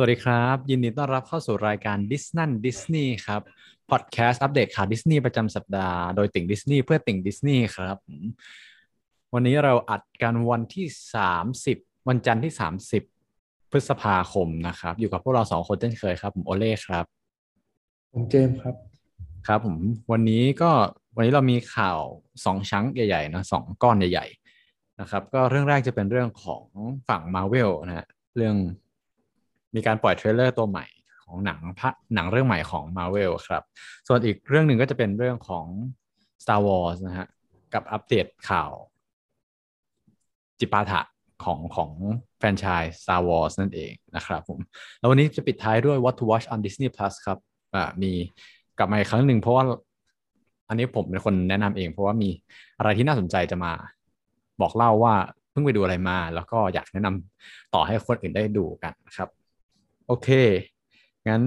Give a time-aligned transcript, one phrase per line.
[0.00, 3.42] สวัสดีครับ ยินดีต้อนรับเข้าสู่รายการดิสนั่นดิสนีย์ครับ
[3.90, 7.96] พอดแคสต์อัปเดตข่าวดิสนีย์ประจำสัปดาห์โดยติ่งดิสนีย์เพื่อติ่งดิสนีย์ครับ
[9.34, 10.86] วันนี้เราอัดกันวันที่
[11.46, 12.52] 30 วันจันทร์ที่
[13.12, 17.04] 30 พฤษภาคมนะครับ อยู่กับพวกเราสองคนเช่นเคยครับ ผมโอเล่ครับ
[18.12, 18.74] ผมเจมส์ครับ
[19.46, 19.76] ครับผม
[20.12, 20.70] วันนี้ก็
[21.16, 21.98] วันนี้เรามีข่าว
[22.44, 24.26] สองช่วงใหญ่ๆนะสองก้อนใหญ่
[24.62, 26.64] ๆ นะครับ ก็เรื่องแรกจะเป็นเรื่องของ
[27.08, 28.06] ฝั่งมาเวลนะฮะ
[28.38, 28.56] เรื่อง
[29.74, 30.86] มีการปล่อยเทรลเลอร์ตัวใหม่
[31.24, 33.62] ของหนังพระหนังเรื่องใหม่ของ Marvel ครับ
[34.08, 35.66] ส่วนอีกเรื่องหนึ่งก็จะเป็นเรื่องของ
[36.42, 37.28] Star Wars นะฮะ
[37.74, 38.70] กับอัปเดตข่าว
[40.58, 41.00] จิปาถะ
[41.44, 41.90] ของของ
[42.38, 44.58] แฟรนไชส์ Star Wars นั่นเองนะครับผม
[44.98, 47.38] แล้ววันนี้จะปิดท้ายด้วย What to Watch on Disney Plus ครับ
[47.74, 48.12] อ่ามี
[48.78, 49.64] กลับมาอีกครั้งหนึ่งเพราะว่า
[50.68, 52.30] อันนี้ผมเป็นคนแนะนำเอง เพราะว่ามี
[52.78, 53.72] อะไรที่น่าสนใจจะมา
[54.60, 55.14] บอกเล่าว่า
[55.50, 59.28] เพิ่งไปดูอะไรมา แล้วก็อยากแนะนำต่อให้คนอื่นได้ดูกันนะครับ
[60.08, 60.28] โอเค
[61.28, 61.42] งั้น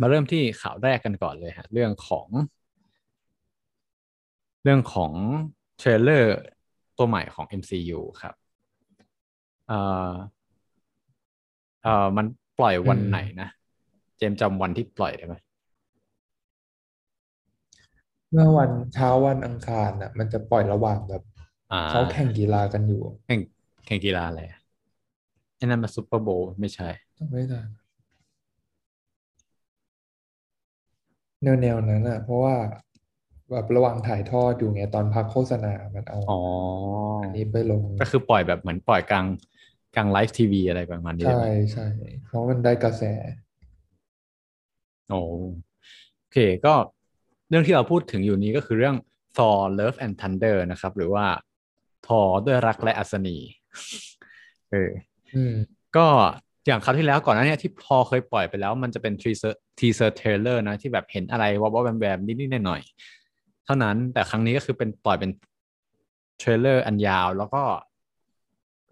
[0.00, 2.28] มาเริ่มที่ข่าวแรกกันก่อนเลยฮะ เรื่องของ
[4.62, 5.12] เรื่องของ
[5.78, 6.36] เทรลเลอร์
[6.96, 8.34] ตัวใหม่ของ MCU ครับ
[9.68, 9.80] เอ่
[10.10, 10.12] อ
[11.82, 12.26] เอ่อมัน
[12.58, 13.48] ปล่อยวันไหนนะ
[14.18, 15.34] เจมส์จำวันที่ปล่อยได้ไหม
[18.32, 21.22] เมื่อวันเช้าวันอังคารน่ะ มันจะปล่อยระหว่างแบบ
[21.72, 23.40] อ่าเขาแข่งกีฬากันอยู่ แข่ง
[23.86, 24.60] แข่งกีฬาอะไรอะ
[25.56, 27.60] ไอ้นั่นมา Super Bowl ไม่ใช่ จำไม่ได้
[31.42, 32.56] แนวแนวนั้นอะ เพราะว่า
[33.50, 36.40] แบบระหว่างถ่ายทอดอยู่ไงตอนพักโฆษณา มันเอาอ๋อ
[37.22, 39.26] อันนี้ไปลง ก็คือปล่อยแบบเหมือนปล่อยกลาง
[39.96, 41.86] กลาง live TV อะไรประมาณนี้ใช่ไหมใช่
[42.26, 43.02] เพราะมันได้กระแส
[45.10, 45.20] โอ้
[46.18, 46.74] โอเคก็
[47.48, 48.96] เรื่องที่เราพูดถึงอยู่นี้ก็คือเรื่อง
[49.36, 51.26] Thor Love and Thunder นะครับ หรือว่า
[52.06, 53.36] Thor ด้วยรักและอัศนี
[54.70, 54.90] เออ
[55.36, 55.54] อืม
[55.96, 56.06] ก็
[56.66, 65.30] อย่างคราวที่แล้วก่อนหน้าเนี้ยที่พอเคยปล่อยไปแล้ว มันจะเป็น teaser teaser trailer นะที่แบบเห็นอะไรวับวับแวมแวมนิดๆหน่อยๆเท่านั้นแต่ครั้งนี้ก็คือเป็นปล่อยเป็น
[66.38, 67.62] trailer อันยาวแล้วก็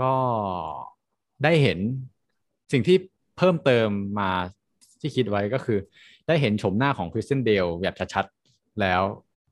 [0.00, 0.12] ก็
[1.44, 1.78] ได้เห็น
[2.72, 2.97] สิ่งที่
[3.38, 3.88] เพิ่มเติม
[4.21, 4.31] มา
[5.00, 5.78] ที่คิดไว้ก็คือ
[6.28, 9.03] ได้เห็นโฉมหน้าของ Christian Bale แบบชัดๆแล้ว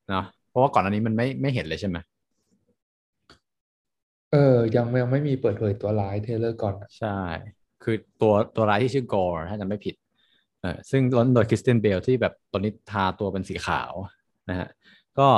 [0.08, 1.96] เนาะเพราะว่าก่อนอันนี้มันไม่ไม่เห็นเลยใช่ไหม
[4.32, 7.18] เออ ยังยังไม่มีเปิดเผยตัวร้าย trailer ก่อนอะใช่
[7.82, 9.94] คือตัวตัวร้ายที่ชื่อ Gorr ถ้าจำไม่ผิด
[10.60, 13.92] เออซึ่งเล่นโดย Christian Bale ที่แบบตอนนี้ทาตัวเป็นสีขาว
[14.48, 14.68] นะฮะ
[15.18, 15.28] ก็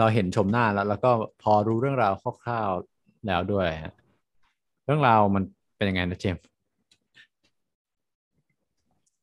[0.00, 1.10] เราเห็นโฉมหน้าแล้ว แล้วก็
[1.42, 2.12] พอรู้เรื่องราว
[2.44, 3.94] คร่าวๆแล้วด้วยฮะ
[4.84, 5.42] เรื่องราวมัน
[5.76, 6.44] เป็นยังไงนะเจมส์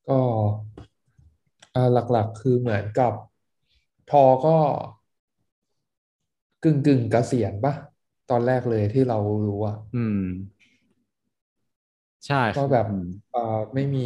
[0.09, 0.19] ก็
[1.75, 3.13] อ่าหลักๆ คือเหมือนกับ
[4.11, 4.57] ทอก็
[6.63, 7.73] กึ่งกึ่งเกษียณปะ
[8.29, 9.17] ตอนแรกเลยที่เรา
[9.47, 10.25] รู้อะอืม
[12.25, 13.39] ใช่ก็แบบอืมเอ่อ
[13.75, 13.99] ไม่มี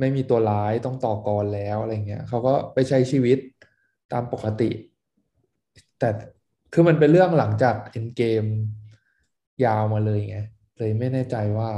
[0.00, 3.38] ไม่มีตัวร้ายต้องต่อกรแล้วอะไรเงี้ยเขาก็ไปใช้ชีวิต
[4.12, 4.64] ตามปกติ
[5.98, 6.08] แต่
[6.72, 8.44] คือมันเป็นเรื่องหลังจาก Endgame
[9.64, 10.36] ยาวมาเลยไง
[10.78, 11.70] เลยไม่แน่ใจว่า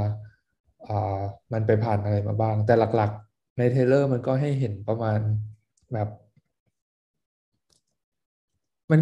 [0.87, 1.21] อ่า
[1.53, 5.19] มันไปผ่านอะไรมาบ้าง แต่หลักๆ ใน trailer มันก็ให้เห็นประมาณ
[5.93, 6.07] แบบ
[8.91, 8.99] มัน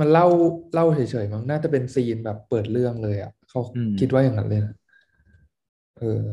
[0.00, 0.26] มันเล่า
[0.74, 4.72] เล่าเฉยๆมั้งน่าจะเป็น scene แบบเปิดเรื่องเลยอะเขาอืมคิดว่าอย่างนั้นเลยนะ
[5.98, 6.24] เออ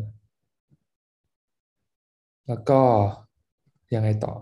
[2.47, 2.79] แล้วก็
[3.95, 4.33] ยังไงต่อ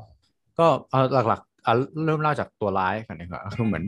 [0.59, 1.73] ก็เอาหลักๆเอา
[2.05, 3.83] เริ่มเล่าจากตัวร้ายก่อนดีกว่าคือเหมือน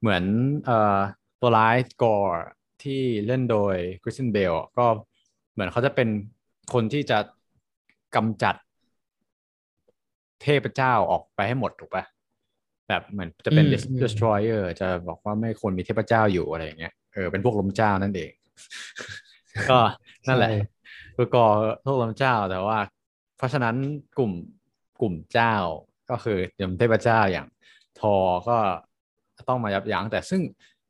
[0.00, 0.24] เหมือน
[0.64, 0.98] เอ่อ
[1.40, 2.34] ตัวร้ายกอร์
[2.82, 4.86] ที่เล่นโดยคริสตินเบลก็
[5.52, 6.08] เหมือนเขาจะเป็น
[6.72, 7.18] คนที่จะ
[8.16, 8.54] กำจัด
[10.42, 12.04] เทพเจ้าออกไปให้หมดถูกปะ
[12.88, 18.30] แบบเหมือนจะเป็นอืมอืม destroyer จะบอกว่าไม่ควรมีเทพเจ้าอยู่อะไรอย่างเงี้ยเออเป็นพวกล้มเจ้านั่นเอง
[19.70, 19.78] ก็
[20.28, 20.60] นั่นแหละใช่
[21.16, 21.46] คือ Gorr
[21.84, 22.78] พวกล้มเจ้าแต่ว่า
[23.36, 23.74] เพราะฉะนั้น
[24.18, 24.32] กลุ่ม
[25.00, 25.54] กลุ่มเจ้า
[26.10, 27.46] ก็คืออย่างเทพเจ้าอย่าง
[28.00, 28.14] ทอ
[28.48, 28.56] ก็
[29.48, 30.42] ต้องมายับยั้งแต่ซึ่ง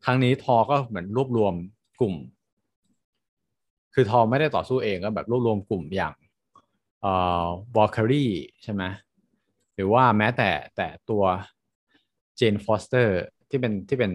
[0.05, 1.55] ครั้งนี้ทอก็เหมือนรวบรวม
[2.01, 2.15] กลุ่ม
[3.95, 6.15] คือทอไม่ได้ต่อสู้เองก็แบบรวบรวมกลุ่มอย่าง
[7.01, 7.13] เอ่
[7.43, 7.45] อ
[7.77, 8.27] Valkyrie
[8.63, 8.83] ใช่ไหม
[9.75, 11.23] หรือว่าแม้แต่แต่ตัว
[12.37, 13.19] Jane Foster
[13.51, 14.13] ที่เป็นที่เป็น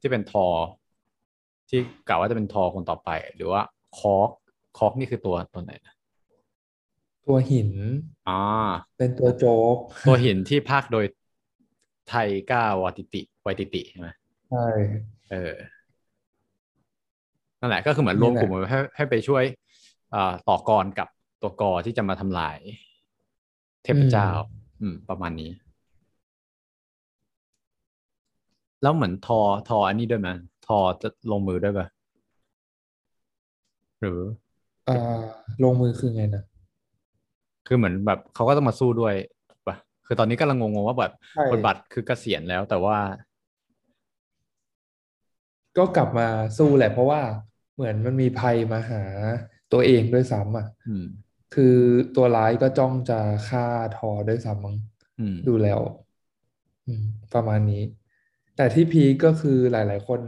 [0.00, 0.46] ที่เป็นทอ
[1.68, 3.62] ที่กล่าวว่าจะเป็นทอคนต่อไป หรือว่า
[3.98, 4.30] คอก
[4.78, 5.94] คอกนี่คือตัวตัวไหนนะ
[7.26, 7.70] ตัวหิน
[8.28, 8.42] อ่า
[8.98, 9.76] เป็นตัวโจ๊ก
[10.08, 11.04] ตัวหินที่ภาคโดย
[12.08, 12.14] ไท
[12.52, 14.08] ก้าวาติติไวติติใช่ไหม
[14.50, 14.66] ใช่
[15.30, 15.54] เออ
[17.60, 19.44] นั่นแหละก็คือเหมือนรวมกลุ่มไว้ให้ให้ไปช่วย
[20.14, 21.08] อ่าต่อกรกับ
[21.42, 22.58] ตัวกอที่จะมาทำลาย
[23.84, 24.28] เทพเจ้า
[24.80, 25.50] อืม ประมาณนี้
[28.82, 30.28] แล้วเหมือนทอทออันนี้ด้วยไหม
[30.66, 31.86] ทอจะลงมือด้วยปะ
[34.00, 34.20] หรือ
[34.86, 35.20] เออ่า
[35.62, 36.42] ลงมือคือไงนะ
[37.66, 39.14] คือเหมือนแบบเขาก็ต้องมาสู้ด้วย
[39.66, 39.76] ปะ
[40.06, 42.96] คือตอนนี้กำลังงงๆว่าแบบใช่บทบาทคือเกษียณแล้วแต่ว่า
[45.76, 47.22] ก็กลับมาสู้แหละ เพราะว่า
[47.74, 49.02] เหมือนมันมีภัยมาหา
[49.72, 51.04] ตัวเองด้วยซ้ำอะอืม
[51.54, 51.76] คือ
[52.16, 53.66] ตัวร้ายก็จ้องจะฆ่า
[53.96, 54.76] ทอด้วยซ้ำมั้ง
[55.18, 55.80] อืมดูแล้ว
[56.86, 57.04] อืม
[57.34, 57.82] ประมาณนี้
[58.56, 60.20] แต่ที่ peak ก็คือหลาย ๆ คน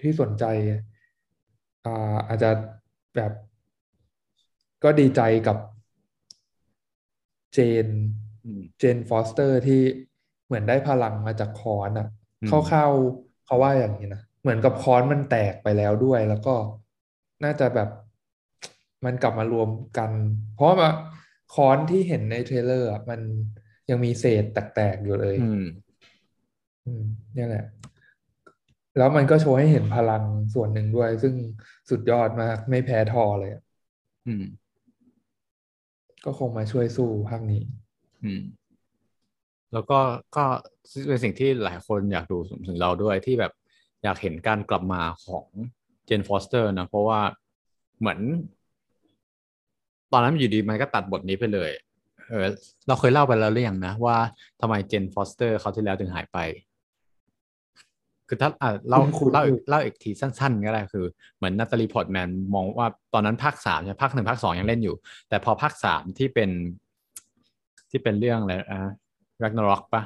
[0.00, 0.44] ที่สนใจ
[1.84, 2.50] อ่าอาจจะ
[3.14, 3.32] แบบ
[4.82, 5.56] ก็ดีใจกับ
[7.54, 7.86] Jane
[8.44, 9.82] อืม Jane Foster ที่
[10.46, 12.08] เหมือนได้พลังมาจากค้อนอะ
[12.42, 16.54] อืมคร่าวๆเขาว่าอย่างนี้นะเหมือนกับค้อนมันแตกไปแล้วด้วย แล้วก็
[17.44, 17.88] น่าจะแบบ
[19.04, 20.10] มันกลับมารวมกัน
[20.54, 20.90] เพราะว่า
[21.54, 23.20] ค้อนที่เห็นในเทรลเลอร์อะมัน
[23.90, 25.64] ยังมีเศษแตกๆอยู่เลย อืม
[26.86, 27.04] อืม
[27.36, 27.64] นี่แหละ
[28.96, 30.22] แล้วมันก็โชว์ให้เห็นพลัง
[30.54, 31.34] ส่วนหนึ่งด้วย ซึ่ง
[31.90, 33.62] สุดยอดมาก ไม่แพ้ทอเลยอะ
[34.26, 34.44] อืม
[36.24, 37.62] ก็คงมาช่วยสู้ภาคนี้
[38.24, 38.42] อืม
[39.72, 39.98] แล้วก็
[40.36, 40.44] ก็
[41.08, 43.52] เป็นสิ่งที่หลายคนอยากดูถึงเราด้วยที่แบบ
[44.04, 45.46] อยากเห็นการกลับมาของ
[46.06, 47.20] Jane Foster นะ เพราะว่า
[48.00, 48.20] เหมือน
[50.12, 51.70] ตอนนั้นอยู่ดีมันก็ตัดบทหนีไปเลย
[52.28, 52.46] เออ
[52.86, 54.16] เราเคยเล่าไปแล้วหรือยังนะ ว่า
[54.60, 56.38] ทำไม Jane Foster คราวที่แล้วถึงหายไป
[58.32, 61.04] คือถ้าอะเล่าคุ้นๆเล่าอีอยู่กเล่าอีกทีสั้น ๆ ก็ได้คือ
[61.36, 64.94] เหมือน Natalie Portman มองว่าตอนนั้นภาคสามใช่ไหมภาคหนึ่งภาคสองยังเล่นอยู่
[65.28, 66.50] แต่พอภาคสามที่เป็น
[67.90, 68.78] ที่เป็นเรื่องอะไรอะ
[69.42, 70.02] Ragnarok ปะ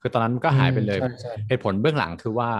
[0.00, 2.50] คือตอนนั้นมันก็หายไปเลยอืมใช่ใช่เหตุผลเบื้องหลังคือว่า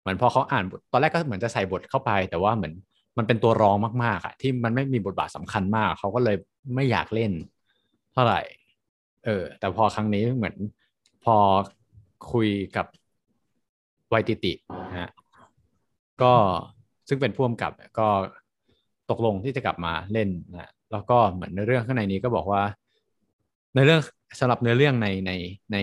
[0.00, 2.72] เหมือนพอเขาอ่านบทตอนแรกก็เหมือนจะใส่บทเข้าไป แต่ว่าเหมือน
[3.18, 6.36] มันเป็นตัวรองมากๆอะที่มันไม่มีบทบาทสำคัญมาก เขาก็เลย
[6.74, 7.32] ไม่อยากเล่น
[8.12, 8.40] เท่าไหร่
[9.24, 10.56] เออ แต่พอครั้งนี้เหมือน
[11.24, 11.36] พอ
[12.32, 12.86] คุยกับ
[14.08, 14.52] ไวติติ
[14.90, 15.10] นะฮะ
[16.22, 16.32] ก็
[17.08, 18.08] ซึ่งเป็นผู้กำกับก็
[19.10, 22.62] ตกลงที่จะกลับมาเล่นนะแล้วก็เหมือนในเรื่องข้างในนี้ก็บอกว่า
[23.74, 24.00] ในเรื่อง
[24.40, 25.32] สำหรับเนื้อเรื่องในใน
[25.72, 25.76] ใน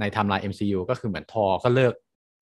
[0.00, 1.94] ในไทม์ไลน์ MCU ก็คือเหมือนทอก็เลิก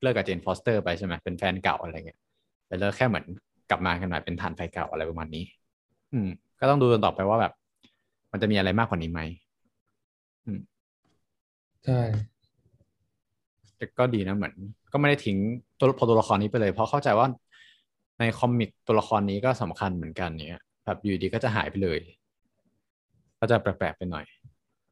[0.02, 2.20] เลิกกับ Jane Foster ไปใช่ไหมเป็นแฟนเก่าอะไรเงี้ย
[2.66, 3.24] แต่เลิกแค่เหมือน
[3.70, 5.44] กลับมากันใหม่เป็นถ่านไฟเก่าอะไรประมาณนี้
[6.12, 6.28] อืม
[6.60, 7.52] ก็ต้องดูกันต่อไปว่าแบบ
[8.32, 9.20] มันจะมีอะไรมากกว่านี้ไหม
[11.84, 12.37] ใช่แต่
[13.98, 14.54] ก็ดีนะเหมือน
[14.92, 15.36] ก็ไม่ได้ทิ้ง
[15.78, 17.26] ตัวพอตัวละครนี้ไปเลย เพราะเข้าใจว่า
[18.18, 21.98] ใน comic ตัวละครนี้ก็สำคัญเหมือนกันเนี้ยแบบอยู่ดีก็จะหายไปเลย
[23.40, 24.24] ก็จะแปลกๆไปหน่อย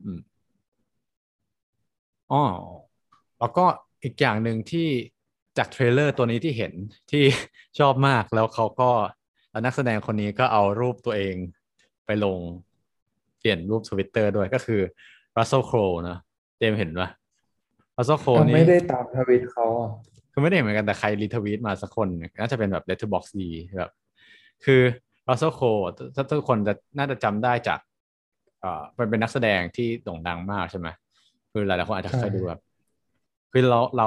[0.03, 0.19] อืม
[2.33, 2.43] อ๋อ
[3.39, 3.65] แล้วก็
[4.03, 4.89] อีกอย่างหนึ่งที่
[5.59, 6.73] จากเทรลเลอร์ตัวนี้ที่เห็น
[7.11, 7.25] ที่
[7.79, 8.91] ชอบมากแล้วเขาก็
[9.51, 11.35] แล้วนักแสดงคนนี้ก็เอารูปตัวเอง
[12.07, 12.39] ไปลง
[13.39, 14.81] เปลี่ยนรูปทวิตเตอร์ด้วยก็คือ
[15.37, 16.19] Russell Crowe นะ
[16.59, 17.09] เจมเห็นปะ
[17.97, 19.91] Russell Crowe อะนี่ไม่ได้ตามทวิตเขาอะ
[20.33, 22.09] คือไม่ได้เห็นเหมือนกันแต่ใครรีทวีตมาสักคน
[22.41, 23.39] น่าจะเป็นแบบ Letterboxd
[23.79, 23.93] แบบ
[24.65, 24.81] คือ
[25.29, 25.83] Russell Crowe
[26.15, 27.81] ถ้าทุกคนจะน่าจะจำได้จาก
[28.61, 30.89] เอ่อมันเป็นนักแสดงที่โด่งดังมากใช่ไหม
[31.53, 32.61] คือหลายๆคนอาจจะใช่เคยดูแบบ
[33.53, 34.07] คือเราเรา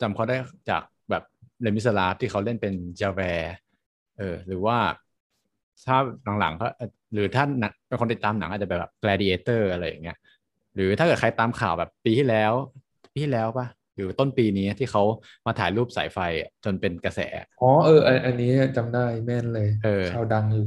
[0.00, 0.36] จำเขาได้
[0.70, 1.22] จากแบบ
[1.62, 3.54] เลมิสลาฟที่เขาเล่นเป็นจาแวร์
[4.18, 4.76] เออ หรือว่า
[5.86, 5.96] ถ้า
[6.40, 6.68] หลังๆเขา
[7.12, 10.18] หรือถ้าหนังเป็นคนติดตามหนังอาจจะแบบ Gladiator อะไรอย่างเงี้ย
[10.74, 12.52] หรือถ้าเกิดใครตามข่าวแบบปีที่แล้ว
[13.12, 15.02] ปีที่แล้วปะหรือต้นปีนี้ที่เขา
[15.46, 17.20] มาถ่ายรูปสายไฟอะจนเป็นกระแส
[17.58, 20.64] อ๋อเอออันอันนี้จำได้แม่นเลยเออข่าวดังอยู่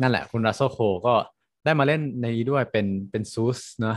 [0.00, 1.14] นั่นแหละ คุณรัสเซลโคก็
[1.64, 3.96] ได้มาเล่นในนี้ด้วยเป็นเป็นซูสนะ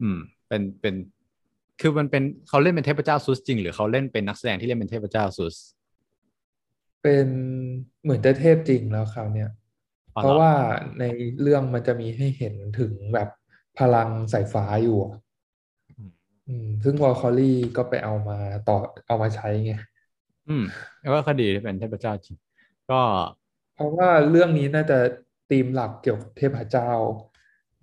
[0.00, 0.94] อืม เป็นเป็น
[1.80, 5.56] คือมันเป็นเขาเล่นเป็นเทพเจ้าซูสจริง หรือเขาเล่นเป็นนักแสดงที่เล่นเป็นเทพเจ้าซูส
[7.02, 7.28] เป็น
[8.02, 9.48] เหมือนจะเทพจริงแล้วคราวเนี้ย
[10.14, 10.52] อ๋อเพเหรอราะว่า
[10.98, 11.04] ใน
[11.40, 13.28] เรื่องมันจะมีให้เห็นถึงแบบ
[13.78, 15.25] พลังสายฟ้าอยู่อะอืมอืม
[16.84, 18.38] ซึ่ง Valkyrie ก็ไปเอามา
[18.68, 18.76] ต่อ
[19.06, 19.72] เอามาใช้ไง
[20.48, 20.64] อืม
[21.00, 22.36] แล้วก็คดีที่เป็นเทพเจ้าจริง
[22.90, 23.00] ก็
[23.74, 24.98] เพราะว่าเรื่องนี้น่าจะ
[25.50, 26.90] ธีมหลักเกี่ยวกับเทพเจ้า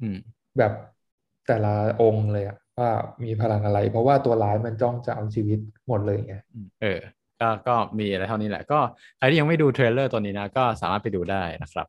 [0.02, 0.18] อืม
[0.58, 0.74] แบบ
[1.48, 2.90] แต่ละองค์เลยอะว่า
[3.24, 7.00] มีพลังอะไร เพราะว่าตัวร้ายมันจ้องจะเอาชีวิตหมดเลยไงอืมเออ
[7.42, 8.80] ก็ก็มีอะไรเท่านี้แหละ ก็
[9.18, 11.88] ใครที่ยังไม่ดู trailer ตัวนี้นะ ก็สามารถไปดูได้นะครับ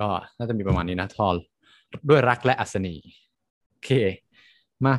[0.00, 1.36] ก็น่าจะมีประมาณนี้นะทอล
[2.08, 2.94] ด้วยรักและอัศนี
[3.70, 3.90] โอเค
[4.86, 4.94] มา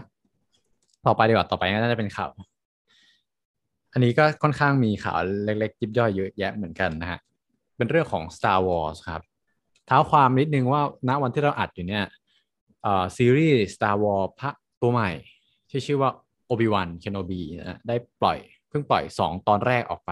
[1.05, 2.31] ต่อไปดีกว่าต่อไปน่าจะเป็นข่าว
[3.93, 5.15] อันนี้ก็ค่อนข้างมีข่าว
[5.45, 7.19] เล็กๆยิบย่อยเยอะแยะเหมือนกันนะฮะ
[7.77, 9.21] เป็นเรื่องของ Star Wars ครับ
[9.85, 12.03] เท้าความนิดนึงว่าณวันที่เราอัดอยู่เนี่ย
[12.83, 15.11] เอ่อซีรีส์ Star Wars ภาคตัวใหม่
[15.69, 16.09] ที่ชื่อว่า
[16.51, 18.37] Obi-Wan Kenobi นะได้ปล่อย
[18.69, 20.11] เพิ่งปล่อย 2 ตอนแรกออกไป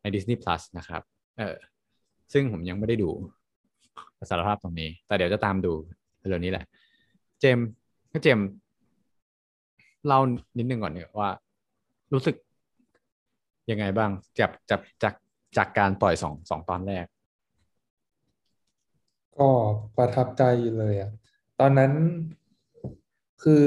[0.00, 1.02] ใน Disney Plus นะครับ
[1.38, 1.56] เออ
[2.32, 3.10] ซึ่งผมยังไม่ได้ดู
[4.30, 5.72] สารภาพตรงนี้ แต่เดี๋ยวจะตามดู
[6.28, 6.64] เร็วนี้แหละ
[7.40, 7.66] เจมส์
[8.10, 8.38] ให้เจม
[10.06, 10.20] เล่า
[10.56, 11.30] นิดนึงก่อนเนี่ยว่า
[12.12, 12.36] รู้สึก
[13.70, 15.14] ยังไงบ้างจากจากจาก
[15.56, 17.06] จากการปล่อยสองสองตอนแรก
[19.38, 19.48] ก็
[19.96, 21.10] ประทับใจอยู่เลยอะ
[21.60, 21.92] ตอนนั้น
[23.42, 23.66] คือ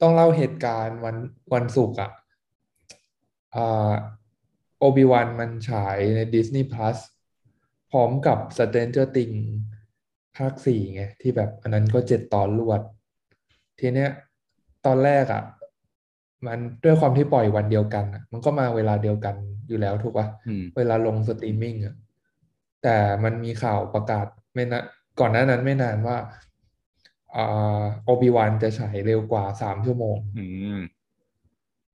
[0.00, 1.16] ต้องเล่าเหตุการณ์วัน
[1.54, 2.10] วันศุกร์อะ
[4.78, 6.98] Obi-Wan มันฉายใน Disney Plus
[7.90, 9.40] พร้อมกับ Stranger Things
[10.36, 12.80] ภาคสี่ไง ที่แบบอันนั้นก็เจ็ดตอนรวด
[13.78, 14.10] ทีเนี้ย
[14.86, 15.42] ตอนแรกอะ
[16.46, 19.34] มันด้วยความที่ปล่อยวันเดียวกันอะมันก็มาเวลาเดียวกัน
[19.68, 21.94] อยู่แล้วถูกปะอืมเวลาลงสตรีมมิ่งอะ
[22.82, 24.82] แต่มันมีข่าวประกาศไม่นะ
[25.20, 26.16] ก่อนหน้านั้นไม่นานว่า
[27.36, 30.44] อ่า Obi-Wan จะฉายเร็วกว่าสามชั่วโมงอื
[30.78, 30.80] ม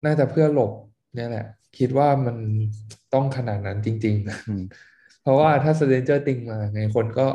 [0.04, 0.72] น่าจะเพื่อหลบ
[1.14, 1.46] เนี่ยแหละ
[1.78, 2.36] คิดว่ามัน
[3.14, 4.16] ต้องขนาดนั้นจริง
[4.48, 7.26] อืมๆเพราะว่าถ้า Stranger Things มาไงคนก็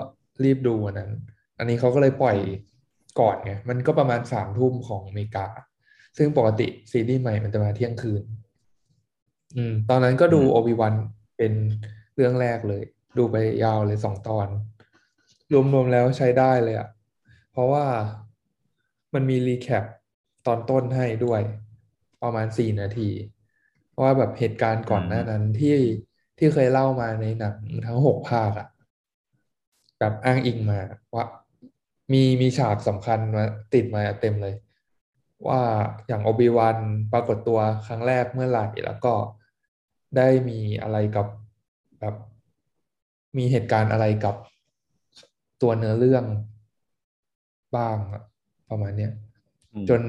[0.43, 1.11] รีบดูอันนั้น
[1.57, 2.37] อันนี้เขาก็เลยปล่อย
[3.19, 5.47] ก่อนไงมันก็ประมาณสามทุ่มของอเมริกา
[6.17, 8.23] ซึ่งปกติซีรีส์ใหม่มันจะมาเที่ยงคืน
[9.57, 10.93] อืม ตอนนั้นก็ดูอืมโอบิวัน
[11.37, 11.53] เป็น
[12.15, 12.83] เรื่องแรกเลย
[13.17, 14.47] ดูไปยาวเลยสองตอน
[15.53, 16.89] รวมๆแล้วใช้ได้เลยอะ
[17.51, 17.85] เพราะว่า
[19.13, 19.83] มันมีรีแคป
[20.47, 21.41] ตอนต้นให้ด้วย
[22.23, 23.09] ประมาณสี่นาที
[23.91, 25.77] เพราะว่าแบบเหตุการณ์ก่อนหน้านั้นที่
[26.37, 27.55] ที่เคยเล่ามาในหนัง
[27.87, 28.67] ทั้งหกภาคอะ
[29.99, 30.79] แบบอ้างอิงมา
[31.15, 31.25] ว่า
[32.13, 33.43] มีมีฉากสำคัญมา
[33.73, 34.55] ติดมาเต็มเลย
[35.47, 35.61] ว่า
[36.07, 36.77] อย่างโอบิวัน
[37.13, 39.13] ปรากฏตัวครั้งแรกเมื่อไหร่แล้วก็
[40.17, 41.27] ได้มีอะไรกับ
[41.99, 42.15] แบบ
[43.37, 44.35] มีเหตุการณ์อะไรกับ
[45.61, 46.25] ตัวเนื้อเรื่อง
[47.75, 48.23] บ้างอะ
[48.69, 49.11] ประมาณเนี้ย
[49.73, 50.01] อืมจน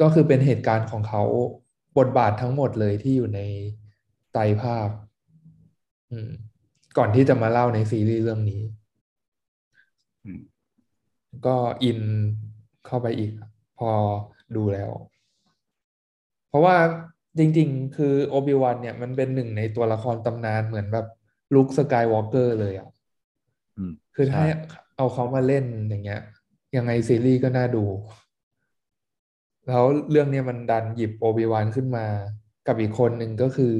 [0.00, 1.22] ก็คือเป็นเหตุการณ์ของเขา
[1.98, 3.40] บทบาททั้งหมดเลยที่อยู่ใน
[4.32, 4.88] ไตรภาค
[6.10, 6.30] อืม
[6.98, 8.81] ก่อนที่จะมาเล่าในซีรีส์เรื่องนี้อืม
[11.46, 12.00] ก็อิน
[12.86, 13.32] เข้าไปอีก
[13.78, 13.90] พอ
[14.56, 14.90] ดูแล้ว
[16.48, 16.76] เพราะว่า
[17.38, 21.06] จริง ๆ คือ Obi-Wan เนี่ยมันเป็นหนึ่งในตัวละครตำนานเหมือนแบบ
[21.54, 22.88] Luke Skywalker เลยอะ
[23.76, 24.44] อืมคือถ้าใช่
[24.96, 26.20] เอาเขามาเล่นอย่างเงี้ย
[26.76, 27.84] ยังไงซีรีส์ก็น่าดู
[29.68, 32.06] แล้วเรื่องเนี้ยมันดันหยิบ Obi-Wan ขึ้นมา
[32.66, 33.76] กับอีกคนหนึ่งก็คือ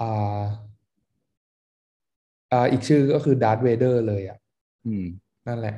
[0.00, 0.42] อ่า
[2.52, 4.38] อ่าอีกชื่อก็คือ Darth Vader เลยอะ
[4.86, 5.04] อืม
[5.46, 5.76] นั่นแหละ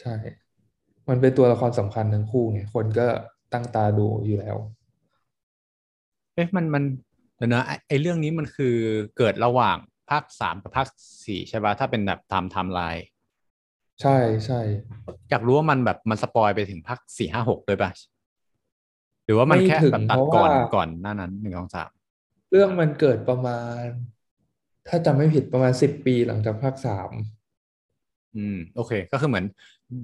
[0.00, 0.14] ใช่
[1.08, 3.06] มันเป็นตัวละครสำคัญทั้งคู่ไงคนก็
[3.52, 4.56] ตั้งตาดูอยู่แล้ว
[6.34, 6.84] เอ๊ะมันมัน
[7.36, 8.76] เดี๋ยวนะไอ้ไอ้เรื่องนี้มันคือ
[9.18, 9.76] เกิดระหว่าง
[10.10, 10.88] ภาคสามกับภาค
[11.24, 13.04] สี่ใช่ปะถ้าเป็นแบบตามไทม์ไลน์
[14.00, 14.16] ใช่
[14.46, 14.60] ใช่
[15.30, 17.90] อยากรู้ว่ามันแบบมันสปอยไปถึงภาคสี่ห้าหกด้วยปะ
[19.24, 21.90] หรือว่ามันไม่แค่ถึงแบบตัเพดราะก่อนว่า ก่อนหน้านั้นหนึ่งสองสาม
[22.50, 23.82] เรื่องมันเกิดประมาณ
[24.88, 27.10] ถ้าจำไม่ผิดประมาณสิบปีหลังจากภาคสาม
[28.36, 29.46] อืมโอเค ก็คือเหมือน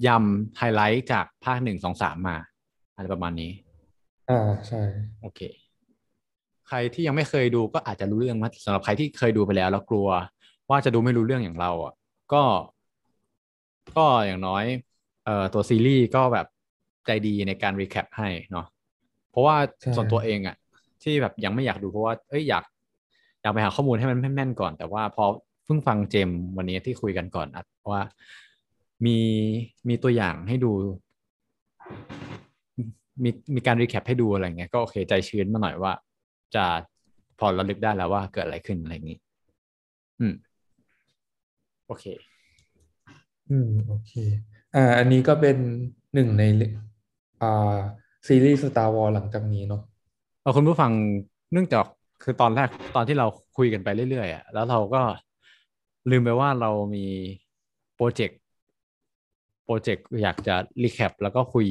[0.06, 2.36] ยำไฮไลท์จากภาคหนึ่งสองสามมา
[2.94, 3.50] อะไรประมาณนี้
[4.30, 4.80] อ่าใช่
[5.20, 5.40] โอเค
[6.68, 10.08] ใครที่ยังไม่เคยดูก็อาจจะรู้เรื่องมาสำหรับใครที่เคยดูไปแล้ว แล้วกลัว
[10.70, 11.94] ว่าจะดูไม่รู้เรื่องอย่างเราอะ
[12.32, 12.42] ก็
[13.96, 14.64] ก็อย่างน้อย
[15.24, 16.46] เอ่อตัวซีรีส์ก็แบบ
[17.06, 18.66] ใจดีในการรีแคปให้เนาะ
[19.30, 20.56] เพราะว่าใช่ส่วนตัวเองอะ
[21.02, 22.64] ที่แบบยังไม่อยากดูเพราะว่า เอ้ยอยาก
[23.42, 25.24] อยากไปหาข้อมูลให้มันแม่นๆก่อน แต่ว่าพอ
[25.66, 28.02] เพิ่งฟังเจมส์วันนี้ที่คุยกันก่อนอัดว่า
[29.06, 29.18] มี
[29.88, 30.72] มีตัวอย่างให้ดู
[33.22, 35.92] มีมีการรีแคปให้ดูอะไรเงี้ยก็โอเคใจชื้นมาหน่อยว่า
[36.54, 36.64] จะ
[37.38, 39.18] พอระลึกได้แล้วว่าเกิดอะไรขึ้นอะไรอย่างนี้
[40.20, 40.34] อืม
[41.86, 42.04] โอเค
[43.50, 44.12] อืม โอเค
[44.74, 45.56] อ่า อันนี้ก็เป็น
[46.14, 46.42] หนึ่งใน
[47.42, 47.76] อ่า
[48.26, 49.82] ซีรีส์ Star Wars หลังจากนี้เนาะ
[50.42, 50.90] เอาคุณผู้ฟัง
[51.52, 51.84] เนื่องจาก
[52.22, 55.02] คือตอนแรกตอนที่เราคุยกันไปเรื่อยๆอะแล้วเราก็
[56.10, 57.06] ลืมไปว่าเรามี
[57.96, 58.38] โปรเจกต์
[59.64, 61.66] โปรเจกต์อยากจะ recap แล้วก็คุย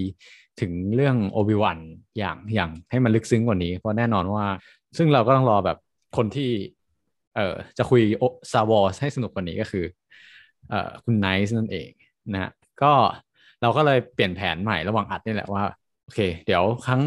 [0.61, 1.79] ถึงเรื่อง Obi-Wan
[2.17, 4.45] อย่างอย่างให้มันลึกซึ้งกว่านี้ เพราะแน่นอนว่า
[4.97, 5.77] ซึ่งเราก็ต้องรอแบบ
[6.17, 6.49] คนที่
[7.35, 9.85] เอ่อจะคุยโอซาวอให้สนุกกว่านี้ก็คือ
[10.69, 11.89] เอ่อคุณไนซ์นั่นเอง
[12.33, 12.51] นะฮะ
[12.81, 12.91] ก็
[13.61, 15.63] เราก็เลยเปลี่ยนแผนใหม่ระหว่างอัดนี่แหละว่า
[16.03, 17.01] โอเค เดี๋ยวครั้ง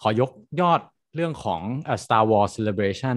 [0.00, 0.30] ขอยก
[0.60, 0.80] ยอด
[1.14, 1.60] เรื่องของ
[2.02, 3.16] Star Wars Celebration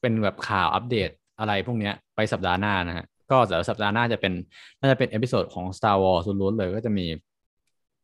[0.00, 4.32] เป็นแบบข่าวอัปเดต อะไรพวกเนี้ยไปสัปดาห์หน้านะฮะก็เดี๋ยวสัปดาห์หน้าจะเป็น
[4.80, 7.06] น่าจะเป็น episode ของ Star Wars ล้วนเลยก็จะมี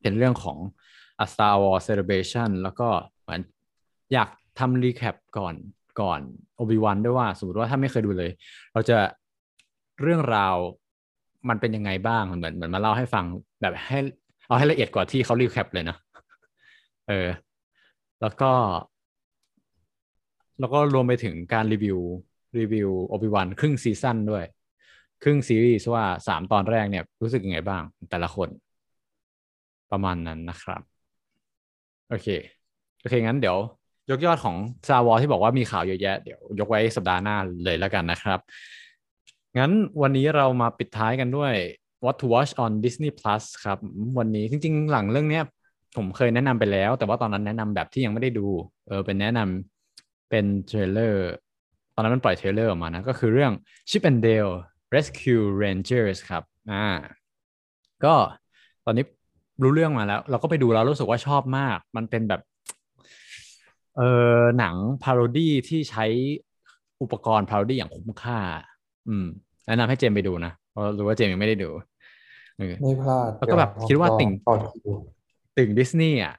[0.02, 0.58] เป็นเรื่องของ
[1.24, 2.88] A Star Wars Celebration แล้วก็
[3.22, 3.40] เหมือน
[4.12, 5.54] อยากทำ recap ก่อน
[6.00, 6.20] ก่อน
[6.60, 8.30] Obi-Wan ด้วยว่า สมมติว่าถ้าไม่เคยดูเลย
[8.72, 8.98] เราจะ
[10.02, 10.56] เรื่องราว
[11.48, 13.24] มันเป็นยังไงบ้างเหมือนเหมือนมาเล่าให้ฟัง
[13.60, 13.98] แบบให้
[14.46, 15.96] เอาให้ละเอียดกว่าที่เขา recap เลยนะ
[17.08, 17.28] เออ
[18.20, 18.52] แล้วก็
[20.60, 21.98] แล้วก็รวมไปถึงการรีวิว
[22.58, 24.44] รีวิว Obi-Wan ครึ่งซีซั่นด้วย
[25.22, 28.48] ครึ่งซีรีส์ว่าสามตอนแรกเนี่ยรู้สึกยังไงบ้าง แต่ละคน
[29.90, 30.82] ประมาณนั้นนะครับ
[32.08, 32.28] โอเค
[33.00, 33.58] โอเค งั้นเดี๋ยว
[34.10, 34.56] ยกยอดของ
[34.88, 38.38] ซาวอที่บอกว่ามีข่าวเยอะแยะ เดี๋ยวยกไว้สัปดาห์หน้าเลยแล้วกันนะครับ
[39.58, 39.70] งั้น
[40.02, 41.52] วันนี้เรามาปิดท้ายกันด้วย
[42.04, 43.78] What to Watch on Disney Plus ครับ
[44.18, 45.44] วันนี้จริง ๆ หนังเรื่องเนี้ย
[45.96, 48.46] ผมเคยแนะนำไปแล้ว แต่ว่าตอนนั้นแนะนำแบบที่ยังไม่ได้ดู
[48.86, 51.30] เออเป็นแนะนำเป็น trailer
[51.94, 53.52] ตอนนั้นมันปล่อย trailer ออกมานะ ก็คือเรื่อง
[53.90, 54.54] Chip and Dale
[54.94, 56.86] Rescue Rangers ครับอ่า
[58.04, 58.14] ก็
[58.86, 59.04] ตอนนี้
[59.62, 62.40] รู้เรื่องมาแล้ว เราก็ไปดูแล้วรู้สึกว่าชอบมาก มันเป็นแบบ
[63.96, 64.02] เอ
[64.38, 66.04] อหนัง parody ที่ใช้
[67.02, 68.38] อุปกรณ์ parody อย่างคุ้มค่า
[69.08, 69.26] อืม
[69.66, 71.70] แนะนำให้เจมไปดูนะเพราะรู้ว่าเจมยังไม่ได้ดู
[72.56, 74.88] ไม่พลาดแล้วก็แบบคิดว่าติ่งต่อคิว
[75.56, 76.34] ติ่งดิสนีย์อะ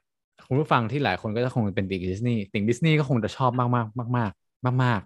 [0.46, 5.00] คุณผู้ฟังที่หลายคนก็จะคงเป็นติ่งดิสนีย์ติ่งดิสนีย์ก็คงจะชอบมากมากมากมากมาก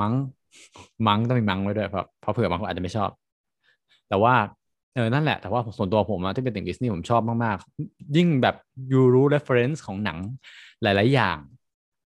[0.00, 0.14] มากมั้ง
[1.06, 3.10] มั้งต้องมีมั้งไว้ด้วยเพราะเพราะเผื่อบางคนอาจจะไม่ชอบ
[4.08, 4.34] แต่ว่า
[4.94, 7.56] เออนั่นแหละ แต่ว่าส่วนตัวผมอะที่เป็นติ่งดิสนีย์ผมชอบมาก
[7.86, 8.56] ๆ ยิ่งแบบ
[8.92, 10.18] you รู้ reference ของหนัง
[10.82, 11.38] หลาย ๆ อย่าง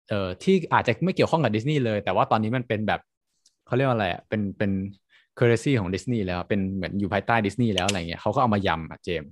[0.09, 2.99] เออที่อาจจะไม่เกี่ยวข้องกับดิสนีย์เลย แต่ว่าตอนนี้มันเป็นแบบ
[3.65, 4.71] เขาเรียกว่าอะไรอะเป็นเป็น
[5.35, 9.31] เคอร์เรซีของดิสนีย์แล้วเป็นเหมือนอยู่ภายใต้ดิสนีย์แล้วอะไรเงี้ยเขาก็เอามายำอะเจมส์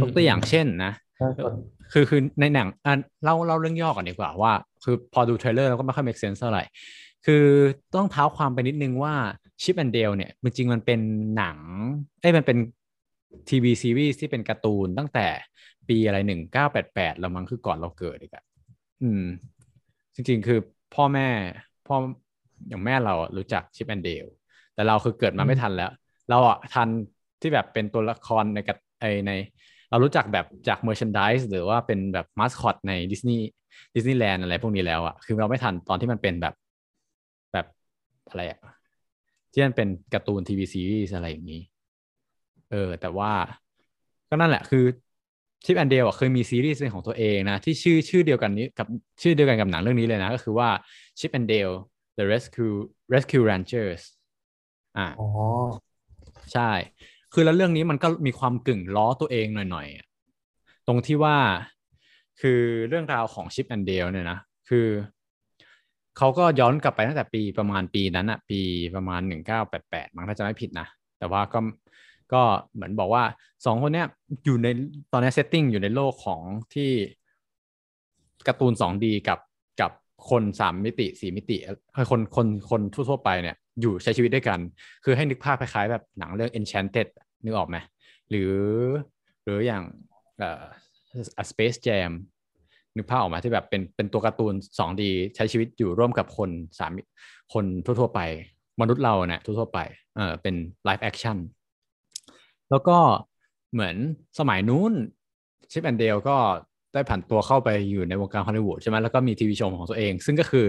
[0.00, 1.52] ยกตัวอย่างเช่นนะใช่ครับ
[1.92, 2.92] คือคือในหนังอะ
[3.24, 4.52] เล่าเล่าเรื่องย่อก่อนดีกว่าว่า
[4.84, 6.62] คือพอดู trailer แล้วก็ไม่ค่อย make sense เท่าไหร่
[7.26, 7.44] คือ
[7.96, 9.14] ต้องเท้าความไปนิดนึงว่า
[9.62, 11.00] Chip and Dale เนี่ยจริงๆมันเป็น
[11.36, 11.58] หนัง
[12.20, 12.58] เอ้ยมันเป็น
[13.48, 15.26] ทีวีซีรีส์ที่เป็นการ์ตูนตั้งแต่
[15.88, 18.44] ปีอะไรหนึ่งเก้าแปดแปดเรามั้งคือก่อนเราเกิดอีกอะ
[19.02, 19.24] อืม
[20.14, 20.58] จริง ๆ คือ
[20.94, 21.28] พ่อแม่
[21.86, 21.96] พ่อ
[22.68, 24.30] อย่างแม่เราอะรู้จัก Chip and Dale
[24.74, 25.90] แต่เราคือเกิดมาไม่ทันแล้ว
[26.30, 26.88] เราอะทัน
[27.40, 29.32] ที่แบบเป็นตัวละครในกับไอใน
[29.90, 33.46] เรารู้จักแบบจากเมอร์ช n นดิสหรือว่าเป็นแบบมาสคอตในดิสนีย์
[33.94, 36.54] ดิสนีย์แลนด์อะไรพวกนี้แล้วอะคือเราไม่ทันตอนที่มันเป็นแบบ
[37.52, 37.66] แบบ
[38.28, 38.60] อะไรอะ
[39.52, 41.60] ที่มันเป็นการ์ตูนทีวีซีรีส์อะไรอย่างนี้
[42.70, 43.32] เออ แต่ว่า
[44.28, 44.84] ก็นั่นแหละคือ
[45.64, 48.86] ชิปแอนเดลเคยมีซีรีส์เป็นของตัวเองนะ ที่ชื่อชื่อเดียวกันนี้กับ
[49.22, 50.68] ชื่อเดียวกันกับหนังเรื่องนี้เลยนะ ก็คือว่า
[51.18, 51.76] Chip and Dale
[52.18, 52.76] The Rescue
[53.14, 54.02] Rescue Rangers
[54.96, 55.28] อ่าอ๋อ
[56.52, 56.70] ใช่
[57.32, 61.36] คือแล้วเรื่องนี้มันก็มีความกึ่งล้อตัวเองหน่อยๆ ตรงที่ว่า
[62.40, 64.38] คือเรื่องราวของ Chip and Dale เนี่ยนะ
[64.68, 64.86] คือ
[66.16, 68.60] เขาก็ย้อนกลับไปตั้งแต่ปีประมาณปีนั้นอะปี
[68.96, 70.86] ประมาณหนึ่งเก้าแปดแปดมั้งถ้าจะไม่ผิดนะ
[71.18, 71.58] แต่ว่าก็
[72.32, 72.42] ก็
[72.74, 73.24] เหมือนบอกว่า
[73.64, 74.06] สองคนเนี้ย
[74.44, 74.66] อยู่ใน
[75.12, 76.40] ตอนนี้ setting อยู่ในโลกของ
[76.74, 76.90] ที่
[78.46, 79.38] การ์ตูน 2D กับ
[79.80, 79.90] กับ
[80.30, 84.58] คนสามมิติสี่มิติเอ่อคนคนคนทั่วๆไปเนี่ย อยู่ใช้ชีวิตด้วยกัน
[85.04, 87.08] คือให้นึกภาพคล้ายๆแบบหนังเรื่อง Enchanted
[87.44, 87.76] นึกออกไหม
[88.30, 88.54] หรือ
[89.42, 89.82] หรืออย่าง
[90.38, 90.64] เอ่อ
[91.40, 92.10] A Space Jam
[92.96, 95.02] นึกภาพออกมาที่แบบเป็นเป็นตัวการ์ตูน 2D
[95.36, 96.92] ใช้ชีวิตอยู่ร่วมกับคนสาม
[97.54, 98.20] คนทั่ว ๆ ไป
[98.80, 99.78] มนุษย์เราเนี่ยทั่ว ๆ ไป
[100.16, 100.54] เออเป็น
[100.88, 101.36] live action
[102.70, 102.98] แล้วก็
[103.72, 103.96] เหมือน
[104.38, 104.92] สมัยนู้น
[105.70, 106.36] ชิปแอนเดลก็
[106.92, 110.66] ได้ผ่านตัวเข้าไปอยู่ในวงการฮอลลีวูดใช่ไหมแล้วก็มีทีวีโชว์ของตัวเอง ซึ่งก็คือ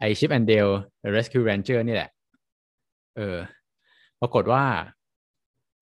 [0.00, 0.66] ไอชิปแอนเดล
[1.14, 2.10] Rescue Ranger นี่แหละ
[3.18, 3.38] เออ
[4.20, 4.64] ปรากฏว่า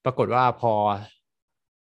[0.04, 0.72] ปรากฏว่าพอ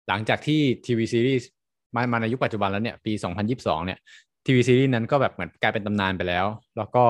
[0.08, 1.48] หลังจากที่ทีวีซีรีส์
[1.94, 3.12] มามาในยุคปัจจุบันแล้วเนี่ย ปี
[3.50, 3.98] 2022 เนี่ย
[4.46, 7.04] ทีวีซีรีส์นั้นก็แบบเหมือนกลายเป็นตำนานไปแล้ว แล้วก็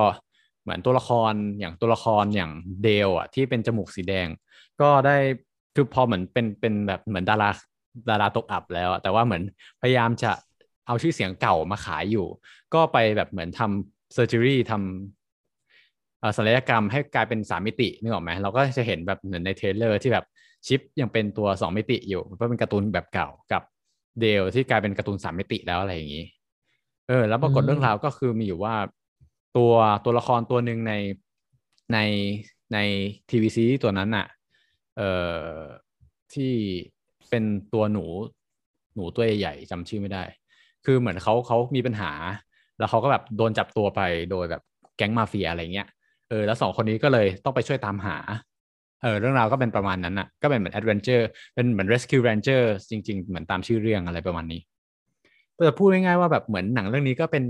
[0.63, 2.51] เหมือนตัวละครอย่างตัวละครอย่าง
[2.83, 4.29] เดลอะที่เป็นจมูกสีแดง
[4.81, 5.17] ก็ได้
[5.75, 7.51] คือพอเหมือนเป็นเป็นแบบเหมือนดารา
[8.11, 9.43] ดาราตกอับแล้ว แต่ว่าเหมือน
[9.83, 10.31] พยายามจะ
[10.87, 12.27] เอาชื่อเสียงเก่ามาขายอยู่
[12.75, 15.16] ก็ไปแบบเหมือนทำ surgery ทำ
[16.37, 20.25] ศัลยกรรมให้กลายเป็นสามมิตินึกออกไหมเราก็จะเห็นแบบเหมือนใน trailer ที่แบบ
[20.67, 23.63] ชิปยังเป็นตัวสองมิติอยู่เพราะเป็นการ์ตูนแบบเก่ากับ
[24.21, 26.25] เดลที่กลายเป็นการ์ตูนสามมิติแล้วอะไรอย่างนี้
[27.09, 28.75] เออ แล้วปรากฏเรื่องราวก็คือมีอยู่ว่า
[29.57, 29.73] ตัว
[30.05, 30.93] ตัวละครตัวหนึ่งใน
[31.93, 31.99] ใน
[32.75, 32.79] ใน
[33.31, 34.27] ทีวีซีรีส์ตัวนั้นน่ะ
[34.97, 35.11] เอ่
[35.51, 35.55] อ
[36.35, 36.53] ที่
[37.31, 38.05] เป็นตัวหนู
[38.95, 40.25] หนูตัวใหญ่ๆจำชื่อไม่ได้
[40.85, 42.13] คือเหมือนเขาเขามีปัญหา
[42.79, 44.01] แล้วเขาก็แบบโดนจับตัวไป
[44.31, 44.63] โดยแบบ
[44.97, 45.89] แก๊งมาเฟียอะไรเงี้ย
[46.29, 48.17] เออแล้วสองคนนี้ก็เลยต้องไปช่วยตามหา
[49.03, 54.61] เออเรื่องราวก็เป็นประมาณนั้นน่ะ ก็เป็นเหมือน adventure เป็นเหมือน Rescue Ranger จริง ๆ เหมือนตามชื่อเรื่องอะไรประมาณนี้
[55.67, 57.45] จะพูดง่ายๆว่าแบบเหมือนหนังเรื่องนี้ก็เป็น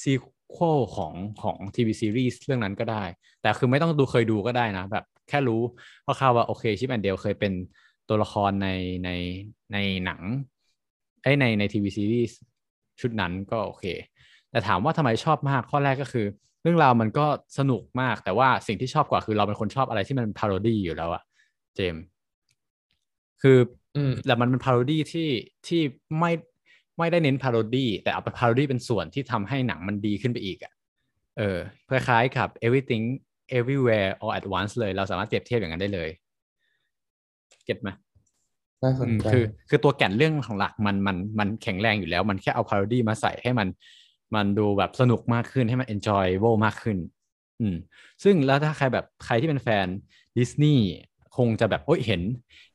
[0.00, 1.12] sequel ของ
[1.42, 3.04] ของทีวีซีรีส์เรื่องนั้นก็ได้
[3.42, 5.60] แต่คือไม่ต้องดูเคยดูก็ได้นะ แบบแค่รู้
[6.06, 7.52] คร่าวๆว่าโอเค Chip and Dale เคยเป็น
[8.08, 8.68] ตัวละครใน
[9.04, 9.10] ใน
[9.72, 10.20] ในหนัง
[11.22, 12.36] ไอ้ในในทีวีซีรีส์
[13.00, 13.84] ชุดนั้นก็โอเค
[14.50, 16.26] แต่ถามว่าทำไมชอบมากข้อแรกก็คือ
[16.62, 17.26] เรื่องราวมันก็
[17.58, 21.22] สนุกมาก แต่ว่าสิ่งที่ชอบกว่าคือเราเป็นคนชอบอะไรที่มัน parody อยู่แล้วอะ
[21.76, 22.02] เจมส์
[23.42, 23.58] คือ
[23.96, 25.28] อืมแต่มันเป็น parody ที่
[25.66, 25.80] ที่
[26.18, 26.32] ไม่
[26.98, 30.72] ไม่ได้เน้น parody แต่เอาไป parody เป็นส่วนที่ทำให้หนังมันดีขึ้นไปอีกอะ
[31.38, 33.04] เออคล้ายๆกับ everything
[33.58, 36.10] everywhere all at once เลย เราสามารถเปรียบเทียบอย่างนั้นได้เลย
[37.64, 37.88] get ไหม
[38.82, 43.68] น่าสนอืมใจคือ คือตัวแก่นเรื่องของหลักมันมันมันแข็งแรงอยู่แล้ว มันแค่เอา parody มาใส่ให้มัน
[44.34, 46.98] มันดูแบบสนุกมากขึ้นให้มัน enjoyable มากขึ้น
[47.60, 47.76] อืม
[48.24, 49.86] ซึ่งแล้วถ้าใครแบบใครที่เป็นแฟน
[50.38, 50.86] ดิสนีย์
[51.36, 52.22] คงจะแบบโอ้ยเห็น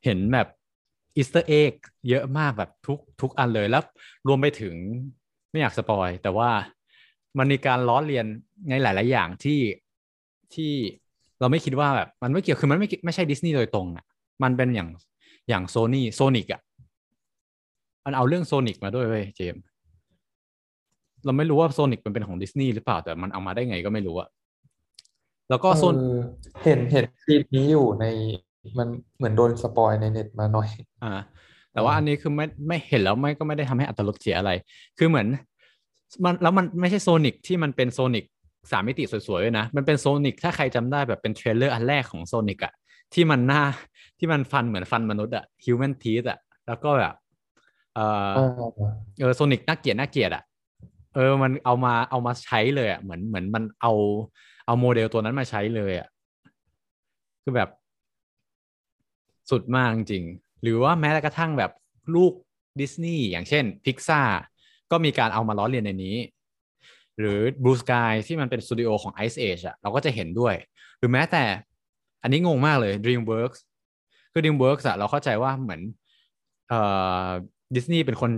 [0.05, 0.47] เห็นแบบ
[1.15, 1.73] Easter egg
[2.09, 3.83] เยอะมากแบบทุกทุกอันเลยแล้ว
[4.27, 4.75] รวมไปถึง
[5.51, 6.49] ไม่อยาก spoil แต่ว่า
[7.37, 8.25] มันมีการล้อเลียน
[8.69, 9.59] ในหลาย ๆ อย่างที่
[10.53, 10.71] ที่
[11.39, 14.05] เราไม่คิดว่าแบบมันไม่เกี่ยวคือมันไม่ไม่ใช่ดิสนีย์โดยตรงอะ
[14.43, 14.89] มันเป็นอย่าง
[15.49, 16.61] อย่างโซนี่โซนิกอะ
[18.05, 19.63] มันเอาเรื่องโซนิกมาด้วยเว้ยเจมส์
[21.25, 24.29] เราไม่รู้ว่าโซนิกมันเป็นของดิสนีย์หรือเปล่าแต่มันเอามาได้ไงก็ไม่รู้อะ
[25.49, 26.17] แล้วก็โซนเออ
[26.63, 28.05] เห็นเห็นคลิปนี้อยู่ใน
[28.77, 30.69] มันเหมือนโดน spoil ในเน็ตมาหน่อย
[31.03, 31.13] อ่า
[31.73, 34.51] แต่ว่าอันนี้คือไม่ไม่เห็นแล้วไม่ก็ไม่ได้ทำให้อรรถรสเสียอะไร
[34.97, 35.27] คือเหมือน
[36.23, 38.25] มันแล้วมันไม่ใช่โซนิกที่มันเป็นโซนิก
[38.71, 42.73] สามมิติสวยๆด้วยนะ มันเป็นโซนิกถ้าใครจำได้แบบเป็น trailer อันแรกของโซนิกอะ
[43.13, 43.61] ที่มันหน้า
[44.19, 47.13] ที่มันฟันเหมือนฟันมนุษย์อะ human teeth อะแล้วก็แบบ
[47.95, 48.69] เอออ่า
[49.19, 50.43] เออโซนิกน่าเกลียดน่าเกลียดอะ
[51.15, 53.91] เออมันเอามาเอามาใช้เลยอะเหมือนเหมือนมันเอา
[54.65, 56.07] เอาโมเดลตัวนั้นมาใช้เลยอะ
[57.43, 57.69] คือแบบ
[59.49, 60.23] สุดมากจริง
[60.61, 61.71] หรือว่าแม้กระทั่งแบบ
[62.15, 62.33] ลูก
[62.79, 64.21] ดิสนีย์อย่างเช่นพิกซาร์
[64.91, 66.17] ก็มีการเอามาล้อเลียนในนี้
[67.19, 70.55] หรือ Blue Sky ที่มันเป็นสตูดิโอของ Ice Age อะเราก็จะเห็นด้วย
[70.97, 71.43] หรือแม้แต่
[72.23, 73.59] อันนี้งงมากเลย DreamWorks
[74.33, 75.81] คือ DreamWorks อะเราเข้าใจว่าเหมือน
[76.69, 76.79] เอ่
[77.25, 77.27] อ
[77.75, 78.31] ดิสนีย์เป็นคน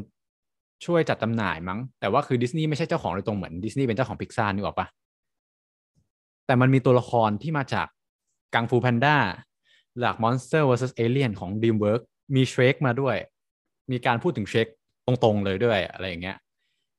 [0.85, 4.87] ช่วยจัดจำหน่ายมั้ง แต่ว่าคือดิสนีย์ไม่ใช่เจ้าของโดยตรงเหมือนดิสนีย์เป็นเจ้าของพิกซาร์นึกออกปะ
[6.45, 7.87] แต่มันมีตัวละครที่มาจาก
[8.53, 9.17] กังฟูแพนด้า
[10.03, 13.15] จาก Monster vs Alien ของ DreamWorks มีเชร็คมาด้วย
[13.91, 14.67] มีการพูดถึงเชร็ค
[15.05, 16.37] ตรงๆเลยด้วยอะไรอย่างเงี้ย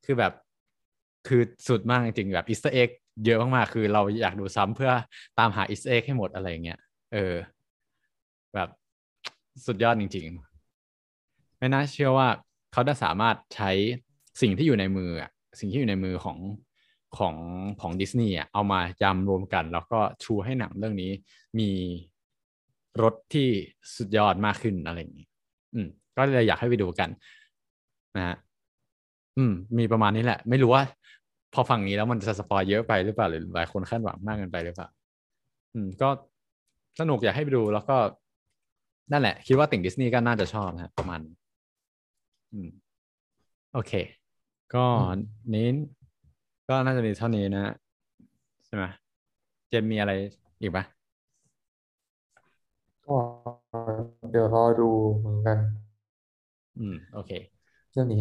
[0.04, 0.32] คือแบบ
[1.28, 2.88] คือสุดมากจริงๆแบบ Easter egg
[3.24, 4.92] เยอะมากๆ คือเราอยากดูซ้ำเพื่อ
[5.38, 6.78] ตามหา Easter egg ให้หมดอะไรอย่างเงี้ย
[7.12, 7.34] เออ
[8.54, 8.68] แบบ
[9.66, 12.28] สุดยอดจริงๆ ไม่น่าเชื่อว่า
[12.76, 13.70] เขาจะสามารถใช้
[14.40, 15.10] สิ่งที่อยู่ในมือ
[15.60, 16.38] สิ่งที่อยู่ในมือของ
[17.18, 17.34] ของ
[17.80, 21.10] ของดิสนีย์เอามายำรวมกัน แล้วก็ชูให้หนังเรื่องนี้
[21.58, 21.70] มี
[23.02, 23.48] รสที่
[23.96, 25.26] สุดยอดมากขึ้นอะไรอย่างนี้
[25.74, 27.08] อืม ก็เลยอยากให้ไปดูกัน
[28.16, 28.36] นะฮะ
[29.36, 30.82] อืม มีประมาณนี้แหละ ไม่รู้ว่า
[31.54, 34.88] พอฟังนี้แล้วมันจะ spoil เยอะไปหรือเปล่าหรือหลายคนคาดหวังมากเกินไปหรือเปล่า
[35.74, 36.08] อืม ก็
[37.00, 37.96] สนุกอยากให้ไปดูแล้วก็
[39.12, 41.20] นั่นแหละ คิดว่าติ่งดิสนีย์ก็น่าจะชอบนะประมาณ
[43.72, 43.92] โอเค
[44.74, 44.86] ก็
[45.54, 45.68] นี้
[46.68, 47.74] ก็น่าจะมีเท่านี้นะ
[48.66, 48.84] ใช่ไหม
[49.68, 50.12] เจมมีอะไร
[50.60, 50.84] อีกปะ
[53.06, 53.16] ก็
[54.30, 54.88] เดี๋ยวรอดู
[55.18, 55.58] เหมือนกัน
[56.78, 57.30] อืม โอเค
[57.92, 58.20] เรื่องนี้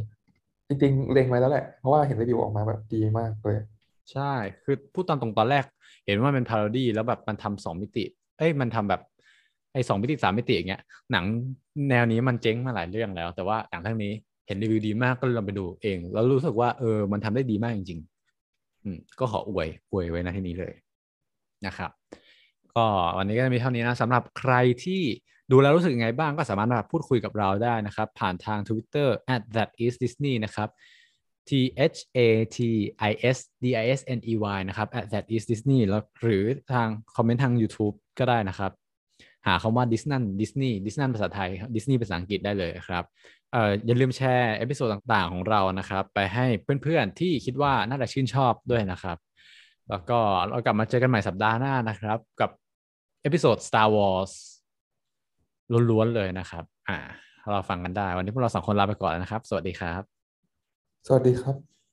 [0.68, 3.58] จริงๆเล็งไว้แล้วแหละ เพราะว่าเห็นรีวิวออกมาแบบดีมากเลย
[4.12, 5.64] ใช่ คือพูดตามตรงตอนแรก
[6.06, 8.06] เห็นว่าเป็นพาโรดี้แล้วแบบมันทำสองมิติ
[8.38, 9.02] เอ้ยมันทำแบบ
[9.76, 11.26] ไอ้สองมิติสามมิติอย่างเงี้ยหนัง
[11.90, 14.14] แนวนี้มันเจ๊งมาหลายเรื่องแล้ว แต่ว่าหนังเรื่องนี้
[14.48, 20.74] เห็นรีวิวดีมากก็เลยลองไปดูเอง แล้วรู้สึกว่าเออมันทำได้ดีมากจริงๆอืมก็ขออวยอวยไว้ในที่นี้เลย
[21.66, 21.92] นะครับ
[22.76, 22.86] ก็
[23.18, 24.54] วันนี้ก็จะมีเท่านี้นะสำหรับใคร
[24.86, 25.02] ที่
[25.52, 30.70] ดูแล้วรู้สึกยังไงบ้างก็สามารถมาพูดคุยกับเราได้นะครับ ผ่านทาง Twitter at that is Disney นะครับ
[31.50, 31.52] T
[31.94, 32.20] H A
[32.56, 32.58] T
[33.10, 37.96] I S D I S N E Y นะครับ at that is Disney แล้วหรือทางคอมเมนต์ทาง YouTube
[38.20, 38.72] ก็ได้นะครับ
[39.48, 43.04] หาคำว่าดิสนั่นดิสนีย์ดิสนั่นภาษาไทยดิสนีย์ภาษาอังกฤษได้เลยครับ
[43.52, 46.46] เอ่ออย่าลืมแชร์ episode ต่างๆของเรานะครับ ไปให้
[46.84, 49.18] เพื่อนๆที่คิดว่าน่าจะชื่นชอบด้วยนะครับ
[49.90, 52.50] แล้วก็เรากลับมาเจอกันใหม่สัปดาห์หน้านะครับ กับ
[53.22, 54.34] episode Star Wars
[55.90, 56.98] ล้วนๆเลยนะครับ อ่า
[57.52, 60.02] เราฟังกันได้ วันนี้พวกเราสองคนลาไปก่อนนะครับ สวัสดีครับ
[61.08, 61.85] สวัสดีครับ